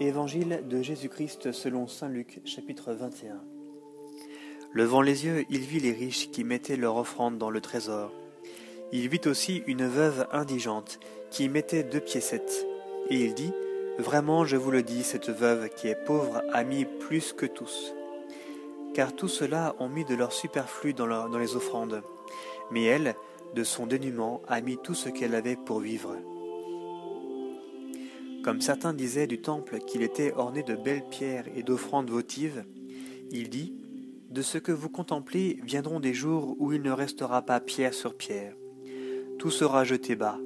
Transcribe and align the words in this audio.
Évangile 0.00 0.64
de 0.68 0.82
Jésus-Christ 0.82 1.52
selon 1.52 1.86
Saint 1.86 2.08
Luc 2.08 2.40
chapitre 2.44 2.92
21 2.92 3.40
Levant 4.72 5.02
les 5.02 5.24
yeux, 5.24 5.44
il 5.50 5.60
vit 5.60 5.78
les 5.78 5.92
riches 5.92 6.32
qui 6.32 6.42
mettaient 6.42 6.76
leur 6.76 6.96
offrande 6.96 7.38
dans 7.38 7.48
le 7.48 7.60
trésor. 7.60 8.12
Il 8.90 9.08
vit 9.08 9.20
aussi 9.26 9.62
une 9.68 9.86
veuve 9.86 10.26
indigente 10.32 10.98
qui 11.30 11.48
mettait 11.48 11.84
deux 11.84 12.00
piécettes. 12.00 12.66
Et 13.08 13.24
il 13.24 13.34
dit, 13.34 13.52
Vraiment 13.96 14.44
je 14.44 14.56
vous 14.56 14.72
le 14.72 14.82
dis, 14.82 15.04
cette 15.04 15.30
veuve 15.30 15.68
qui 15.68 15.86
est 15.86 16.04
pauvre 16.04 16.42
a 16.52 16.64
mis 16.64 16.86
plus 16.86 17.32
que 17.32 17.46
tous. 17.46 17.94
Car 18.94 19.14
tous 19.14 19.28
ceux-là 19.28 19.76
ont 19.78 19.88
mis 19.88 20.04
de 20.04 20.16
leur 20.16 20.32
superflu 20.32 20.92
dans, 20.92 21.06
dans 21.06 21.38
les 21.38 21.54
offrandes. 21.54 22.02
Mais 22.72 22.82
elle, 22.82 23.14
de 23.54 23.62
son 23.62 23.86
dénuement, 23.86 24.42
a 24.48 24.60
mis 24.60 24.76
tout 24.76 24.94
ce 24.94 25.08
qu'elle 25.08 25.36
avait 25.36 25.54
pour 25.54 25.78
vivre. 25.78 26.16
Comme 28.44 28.60
certains 28.60 28.92
disaient 28.92 29.26
du 29.26 29.40
temple 29.40 29.78
qu'il 29.78 30.02
était 30.02 30.34
orné 30.36 30.62
de 30.62 30.74
belles 30.74 31.08
pierres 31.10 31.46
et 31.56 31.62
d'offrandes 31.62 32.10
votives, 32.10 32.66
il 33.30 33.48
dit 33.48 33.72
De 34.28 34.42
ce 34.42 34.58
que 34.58 34.70
vous 34.70 34.90
contemplez 34.90 35.58
viendront 35.64 35.98
des 35.98 36.12
jours 36.12 36.54
où 36.58 36.70
il 36.74 36.82
ne 36.82 36.90
restera 36.90 37.40
pas 37.40 37.60
pierre 37.60 37.94
sur 37.94 38.14
pierre. 38.14 38.54
Tout 39.38 39.50
sera 39.50 39.84
jeté 39.84 40.14
bas. 40.14 40.38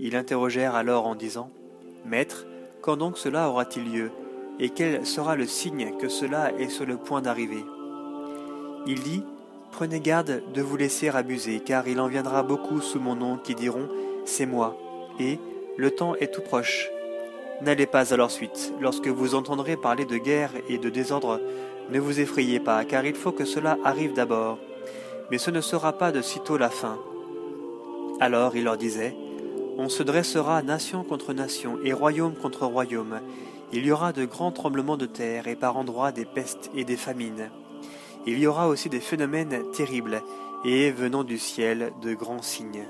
Ils 0.00 0.16
interrogèrent 0.16 0.74
alors 0.74 1.06
en 1.06 1.14
disant 1.14 1.52
Maître, 2.04 2.46
quand 2.82 2.96
donc 2.96 3.16
cela 3.16 3.48
aura-t-il 3.48 3.92
lieu 3.92 4.10
Et 4.58 4.70
quel 4.70 5.06
sera 5.06 5.36
le 5.36 5.46
signe 5.46 5.96
que 6.00 6.08
cela 6.08 6.52
est 6.58 6.68
sur 6.68 6.84
le 6.84 6.96
point 6.96 7.22
d'arriver? 7.22 7.64
Il 8.88 9.04
dit 9.04 9.22
Prenez 9.70 10.00
garde 10.00 10.42
de 10.52 10.62
vous 10.62 10.76
laisser 10.76 11.10
abuser, 11.10 11.60
car 11.60 11.86
il 11.86 12.00
en 12.00 12.08
viendra 12.08 12.42
beaucoup 12.42 12.80
sous 12.80 12.98
mon 12.98 13.14
nom 13.14 13.38
qui 13.38 13.54
diront 13.54 13.88
C'est 14.24 14.46
moi, 14.46 14.76
et 15.20 15.38
le 15.76 15.92
temps 15.92 16.16
est 16.16 16.34
tout 16.34 16.42
proche. 16.42 16.90
N'allez 17.64 17.86
pas 17.86 18.12
à 18.12 18.16
leur 18.18 18.30
suite. 18.30 18.74
Lorsque 18.78 19.08
vous 19.08 19.34
entendrez 19.34 19.78
parler 19.78 20.04
de 20.04 20.18
guerre 20.18 20.50
et 20.68 20.76
de 20.76 20.90
désordre, 20.90 21.40
ne 21.90 21.98
vous 21.98 22.20
effrayez 22.20 22.60
pas, 22.60 22.84
car 22.84 23.06
il 23.06 23.14
faut 23.14 23.32
que 23.32 23.46
cela 23.46 23.78
arrive 23.84 24.12
d'abord. 24.12 24.58
Mais 25.30 25.38
ce 25.38 25.50
ne 25.50 25.62
sera 25.62 25.94
pas 25.94 26.12
de 26.12 26.20
sitôt 26.20 26.58
la 26.58 26.68
fin. 26.68 26.98
Alors 28.20 28.54
il 28.54 28.64
leur 28.64 28.76
disait, 28.76 29.16
On 29.78 29.88
se 29.88 30.02
dressera 30.02 30.62
nation 30.62 31.04
contre 31.04 31.32
nation 31.32 31.78
et 31.82 31.94
royaume 31.94 32.34
contre 32.34 32.66
royaume. 32.66 33.20
Il 33.72 33.86
y 33.86 33.92
aura 33.92 34.12
de 34.12 34.26
grands 34.26 34.52
tremblements 34.52 34.98
de 34.98 35.06
terre 35.06 35.48
et 35.48 35.56
par 35.56 35.78
endroits 35.78 36.12
des 36.12 36.26
pestes 36.26 36.70
et 36.74 36.84
des 36.84 36.98
famines. 36.98 37.48
Il 38.26 38.38
y 38.38 38.46
aura 38.46 38.68
aussi 38.68 38.90
des 38.90 39.00
phénomènes 39.00 39.70
terribles 39.72 40.22
et 40.66 40.90
venant 40.90 41.24
du 41.24 41.38
ciel 41.38 41.92
de 42.02 42.12
grands 42.12 42.42
signes. 42.42 42.84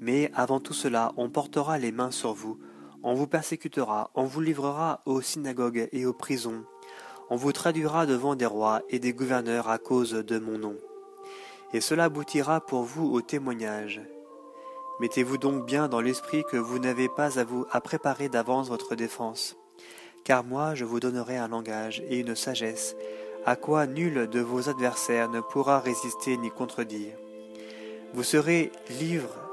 Mais 0.00 0.32
avant 0.34 0.60
tout 0.60 0.72
cela, 0.72 1.12
on 1.16 1.28
portera 1.28 1.78
les 1.78 1.92
mains 1.92 2.10
sur 2.10 2.32
vous, 2.32 2.58
on 3.02 3.14
vous 3.14 3.26
persécutera, 3.26 4.10
on 4.14 4.24
vous 4.24 4.40
livrera 4.40 5.02
aux 5.04 5.20
synagogues 5.20 5.88
et 5.92 6.06
aux 6.06 6.14
prisons, 6.14 6.64
on 7.28 7.36
vous 7.36 7.52
traduira 7.52 8.06
devant 8.06 8.34
des 8.34 8.46
rois 8.46 8.82
et 8.88 8.98
des 8.98 9.12
gouverneurs 9.12 9.68
à 9.68 9.78
cause 9.78 10.12
de 10.12 10.38
mon 10.38 10.58
nom. 10.58 10.76
Et 11.72 11.80
cela 11.80 12.04
aboutira 12.04 12.60
pour 12.60 12.82
vous 12.82 13.12
au 13.12 13.20
témoignage. 13.20 14.00
Mettez-vous 15.00 15.38
donc 15.38 15.64
bien 15.64 15.86
dans 15.88 16.00
l'esprit 16.00 16.44
que 16.50 16.56
vous 16.56 16.78
n'avez 16.78 17.08
pas 17.08 17.38
à 17.38 17.44
vous 17.44 17.66
à 17.70 17.80
préparer 17.80 18.28
d'avance 18.28 18.68
votre 18.68 18.96
défense. 18.96 19.56
Car 20.24 20.44
moi 20.44 20.74
je 20.74 20.84
vous 20.84 20.98
donnerai 20.98 21.36
un 21.36 21.48
langage 21.48 22.02
et 22.08 22.18
une 22.18 22.34
sagesse, 22.34 22.96
à 23.46 23.56
quoi 23.56 23.86
nul 23.86 24.28
de 24.28 24.40
vos 24.40 24.68
adversaires 24.68 25.30
ne 25.30 25.40
pourra 25.40 25.78
résister 25.78 26.36
ni 26.36 26.50
contredire. 26.50 27.16
Vous 28.12 28.24
serez 28.24 28.72
livres 28.98 29.49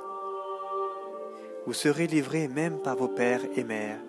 vous 1.67 1.73
serez 1.73 2.07
livrés 2.07 2.47
même 2.47 2.77
par 2.81 2.95
vos 2.95 3.09
pères 3.09 3.41
et 3.57 3.65
mères, 3.65 3.99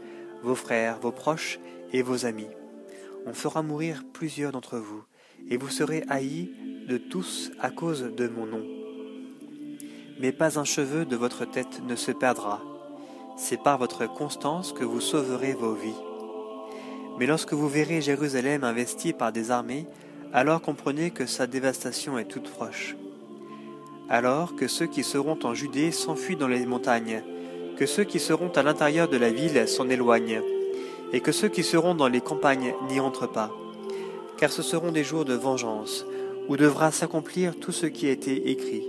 vos 0.45 0.55
frères, 0.55 1.01
vos 1.01 1.11
proches 1.11 1.59
et 1.93 2.03
vos 2.03 2.25
amis. 2.25 2.47
On 3.27 3.35
fera 3.35 3.63
mourir 3.63 4.05
plusieurs 4.13 4.53
d'entre 4.53 4.79
vous, 4.79 5.03
et 5.51 5.57
vous 5.57 5.69
serez 5.69 6.05
haïs 6.09 6.53
de 6.87 6.99
tous 6.99 7.51
à 7.59 7.71
cause 7.71 8.15
de 8.17 8.29
mon 8.29 8.47
nom. 8.47 8.65
Mais 10.21 10.31
pas 10.31 10.61
un 10.61 10.65
cheveu 10.65 11.05
de 11.05 11.17
votre 11.17 11.45
tête 11.47 11.83
ne 11.85 11.97
se 11.97 12.13
perdra. 12.13 12.63
C'est 13.37 13.61
par 13.61 13.77
votre 13.77 14.07
constance 14.07 14.73
que 14.73 14.85
vous 14.85 15.01
sauverez 15.01 15.55
vos 15.55 15.75
vies. 15.75 16.01
Mais 17.19 17.27
lorsque 17.27 17.55
vous 17.55 17.69
verrez 17.69 18.01
Jérusalem 18.01 18.63
investie 18.63 19.13
par 19.13 19.33
des 19.33 19.51
armées, 19.51 19.87
alors 20.33 20.63
comprenez 20.63 21.11
que 21.11 21.27
sa 21.27 21.49
dévastation 21.49 22.19
est 22.19 22.27
toute 22.27 22.51
proche. 22.51 22.95
Alors 24.09 24.55
que 24.55 24.69
ceux 24.69 24.87
qui 24.87 25.03
seront 25.03 25.41
en 25.43 25.55
Judée 25.55 25.91
s'enfuient 25.91 26.37
dans 26.37 26.47
les 26.47 26.65
montagnes, 26.65 27.21
que 27.79 27.87
ceux 27.87 28.03
qui 28.03 28.19
seront 28.19 28.51
à 28.57 28.65
l'intérieur 28.65 29.07
de 29.07 29.17
la 29.17 29.31
ville 29.31 29.69
s'en 29.69 29.89
éloignent, 29.89 30.43
et 31.13 31.21
que 31.21 31.31
ceux 31.31 31.49
qui 31.49 31.63
seront 31.63 31.95
dans 31.95 32.09
les 32.09 32.21
campagnes 32.21 32.75
n'y 32.91 32.99
entrent 32.99 33.31
pas. 33.31 33.53
Car 34.37 34.51
ce 34.51 34.63
seront 34.63 34.91
des 34.91 35.05
jours 35.05 35.25
de 35.25 35.35
vengeance, 35.35 36.05
où 36.49 36.57
devra 36.57 36.91
s'accomplir 36.91 37.57
tout 37.57 37.71
ce 37.71 37.87
qui 37.87 38.09
a 38.09 38.11
été 38.11 38.51
écrit. 38.51 38.83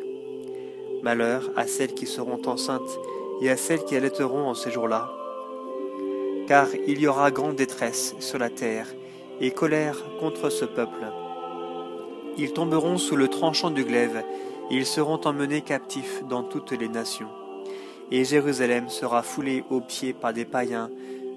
Malheur 1.03 1.51
à 1.55 1.67
celles 1.67 1.93
qui 1.93 2.07
seront 2.07 2.41
enceintes 2.47 2.99
et 3.41 3.51
à 3.51 3.57
celles 3.57 3.85
qui 3.85 3.95
allaiteront 3.95 4.47
en 4.47 4.55
ces 4.55 4.71
jours-là. 4.71 5.13
Car 6.47 6.67
il 6.87 6.99
y 6.99 7.05
aura 7.05 7.29
grande 7.29 7.55
détresse 7.55 8.15
sur 8.19 8.39
la 8.39 8.49
terre 8.49 8.87
et 9.39 9.51
colère 9.51 10.03
contre 10.19 10.49
ce 10.49 10.65
peuple. 10.65 11.05
Ils 12.37 12.53
tomberont 12.53 12.97
sous 12.97 13.15
le 13.15 13.27
tranchant 13.27 13.69
du 13.69 13.83
glaive, 13.83 14.23
et 14.71 14.75
ils 14.75 14.87
seront 14.87 15.21
emmenés 15.25 15.61
captifs 15.61 16.23
dans 16.27 16.41
toutes 16.41 16.71
les 16.71 16.89
nations 16.89 17.29
et 18.11 18.25
Jérusalem 18.25 18.89
sera 18.89 19.21
foulée 19.21 19.63
aux 19.69 19.81
pieds 19.81 20.13
par 20.13 20.33
des 20.33 20.45
païens, 20.45 20.89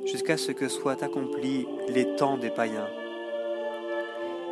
jusqu'à 0.07 0.37
ce 0.37 0.53
que 0.53 0.69
soient 0.69 1.03
accomplis 1.03 1.67
les 1.89 2.17
temps 2.17 2.37
des 2.37 2.51
païens. 2.51 2.89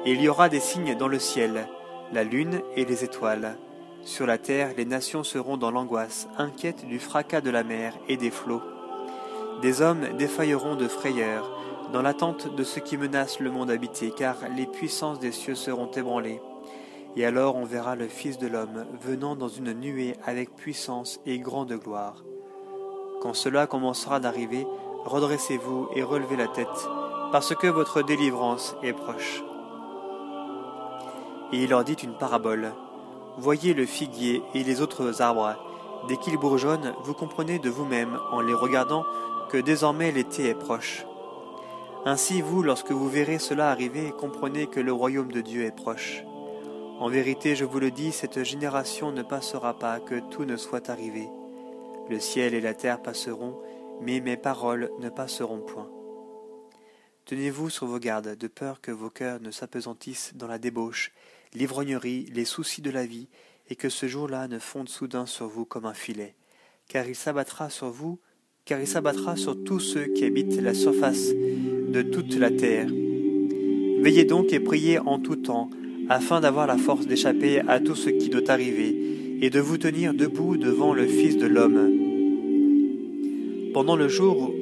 Et 0.04 0.12
il 0.12 0.20
y 0.22 0.28
aura 0.28 0.48
des 0.48 0.60
signes 0.60 0.94
dans 0.94 1.08
le 1.08 1.18
ciel, 1.18 1.66
la 2.12 2.24
lune 2.24 2.60
et 2.76 2.84
les 2.84 3.04
étoiles. 3.04 3.56
Sur 4.02 4.26
la 4.26 4.38
terre, 4.38 4.70
les 4.76 4.84
nations 4.86 5.24
seront 5.24 5.56
dans 5.56 5.70
l'angoisse, 5.70 6.28
inquiètes 6.38 6.86
du 6.86 6.98
fracas 6.98 7.42
de 7.42 7.50
la 7.50 7.64
mer 7.64 7.92
et 8.08 8.16
des 8.16 8.30
flots. 8.30 8.62
Des 9.60 9.82
hommes 9.82 10.06
défailleront 10.16 10.74
de 10.74 10.88
frayeur, 10.88 11.50
dans 11.92 12.02
l'attente 12.02 12.54
de 12.54 12.64
ce 12.64 12.80
qui 12.80 12.96
menace 12.96 13.40
le 13.40 13.50
monde 13.50 13.70
habité, 13.70 14.10
car 14.10 14.36
les 14.56 14.66
puissances 14.66 15.18
des 15.18 15.32
cieux 15.32 15.54
seront 15.54 15.90
ébranlées. 15.90 16.40
Et 17.16 17.26
alors 17.26 17.56
on 17.56 17.64
verra 17.64 17.96
le 17.96 18.08
Fils 18.08 18.38
de 18.38 18.46
l'homme 18.46 18.86
venant 19.00 19.34
dans 19.34 19.48
une 19.48 19.72
nuée 19.72 20.14
avec 20.24 20.54
puissance 20.54 21.20
et 21.26 21.38
grande 21.38 21.72
gloire. 21.72 22.22
Quand 23.20 23.34
cela 23.34 23.66
commencera 23.66 24.20
d'arriver, 24.20 24.66
redressez-vous 25.04 25.88
et 25.94 26.02
relevez 26.02 26.36
la 26.36 26.48
tête, 26.48 26.88
parce 27.32 27.54
que 27.54 27.66
votre 27.66 28.02
délivrance 28.02 28.76
est 28.82 28.92
proche. 28.92 29.42
Et 31.52 31.64
il 31.64 31.70
leur 31.70 31.84
dit 31.84 31.94
une 31.94 32.16
parabole. 32.16 32.72
Voyez 33.38 33.74
le 33.74 33.86
figuier 33.86 34.42
et 34.54 34.62
les 34.62 34.80
autres 34.80 35.20
arbres. 35.20 35.56
Dès 36.08 36.16
qu'ils 36.16 36.38
bourgeonnent, 36.38 36.94
vous 37.02 37.14
comprenez 37.14 37.58
de 37.58 37.68
vous-même, 37.68 38.18
en 38.30 38.40
les 38.40 38.54
regardant, 38.54 39.04
que 39.50 39.58
désormais 39.58 40.12
l'été 40.12 40.48
est 40.48 40.54
proche. 40.54 41.04
Ainsi, 42.06 42.40
vous, 42.40 42.62
lorsque 42.62 42.92
vous 42.92 43.08
verrez 43.08 43.38
cela 43.38 43.70
arriver, 43.70 44.12
comprenez 44.18 44.66
que 44.68 44.80
le 44.80 44.92
royaume 44.92 45.32
de 45.32 45.40
Dieu 45.40 45.64
est 45.64 45.76
proche. 45.76 46.24
En 47.00 47.08
vérité, 47.08 47.56
je 47.56 47.64
vous 47.64 47.80
le 47.80 47.90
dis, 47.90 48.12
cette 48.12 48.44
génération 48.44 49.10
ne 49.10 49.22
passera 49.22 49.78
pas, 49.78 50.00
que 50.00 50.20
tout 50.30 50.44
ne 50.44 50.58
soit 50.58 50.90
arrivé. 50.90 51.28
Le 52.10 52.20
ciel 52.20 52.52
et 52.52 52.60
la 52.60 52.74
terre 52.74 53.00
passeront, 53.00 53.58
mais 54.02 54.20
mes 54.20 54.36
paroles 54.36 54.90
ne 55.00 55.08
passeront 55.08 55.62
point. 55.62 55.90
Tenez-vous 57.24 57.70
sur 57.70 57.86
vos 57.86 57.98
gardes, 57.98 58.36
de 58.36 58.48
peur 58.48 58.82
que 58.82 58.90
vos 58.90 59.08
cœurs 59.08 59.40
ne 59.40 59.50
s'apesantissent 59.50 60.32
dans 60.34 60.46
la 60.46 60.58
débauche, 60.58 61.10
l'ivrognerie, 61.54 62.26
les 62.34 62.44
soucis 62.44 62.82
de 62.82 62.90
la 62.90 63.06
vie, 63.06 63.28
et 63.70 63.76
que 63.76 63.88
ce 63.88 64.06
jour-là 64.06 64.46
ne 64.46 64.58
fonde 64.58 64.90
soudain 64.90 65.24
sur 65.24 65.48
vous 65.48 65.64
comme 65.64 65.86
un 65.86 65.94
filet, 65.94 66.34
car 66.86 67.08
il 67.08 67.16
s'abattra 67.16 67.70
sur 67.70 67.88
vous, 67.88 68.18
car 68.66 68.78
il 68.78 68.86
s'abattra 68.86 69.36
sur 69.36 69.64
tous 69.64 69.80
ceux 69.80 70.04
qui 70.08 70.26
habitent 70.26 70.60
la 70.60 70.74
surface 70.74 71.30
de 71.30 72.02
toute 72.02 72.34
la 72.34 72.50
terre. 72.50 72.88
Veillez 72.88 74.26
donc 74.26 74.52
et 74.52 74.60
priez 74.60 74.98
en 74.98 75.18
tout 75.18 75.36
temps, 75.36 75.70
afin 76.10 76.40
d'avoir 76.40 76.66
la 76.66 76.76
force 76.76 77.06
d'échapper 77.06 77.60
à 77.60 77.78
tout 77.78 77.94
ce 77.94 78.10
qui 78.10 78.28
doit 78.28 78.50
arriver, 78.50 78.94
et 79.40 79.48
de 79.48 79.60
vous 79.60 79.78
tenir 79.78 80.12
debout 80.12 80.56
devant 80.56 80.92
le 80.92 81.06
Fils 81.06 81.38
de 81.38 81.46
l'homme. 81.46 81.92
Pendant 83.72 83.96
le 83.96 84.08
jour, 84.08 84.52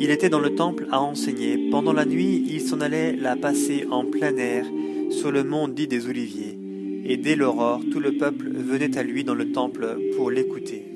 il 0.00 0.10
était 0.10 0.28
dans 0.30 0.40
le 0.40 0.54
temple 0.54 0.86
à 0.90 1.00
enseigner. 1.00 1.68
Pendant 1.70 1.92
la 1.92 2.06
nuit, 2.06 2.44
il 2.48 2.60
s'en 2.60 2.80
allait 2.80 3.16
la 3.16 3.36
passer 3.36 3.86
en 3.90 4.04
plein 4.04 4.36
air 4.36 4.64
sur 5.10 5.32
le 5.32 5.44
mont 5.44 5.68
dit 5.68 5.88
des 5.88 6.06
Oliviers. 6.06 6.58
Et 7.04 7.16
dès 7.16 7.36
l'aurore, 7.36 7.82
tout 7.90 8.00
le 8.00 8.12
peuple 8.12 8.50
venait 8.50 8.96
à 8.96 9.02
lui 9.02 9.24
dans 9.24 9.34
le 9.34 9.52
temple 9.52 9.98
pour 10.16 10.30
l'écouter. 10.30 10.93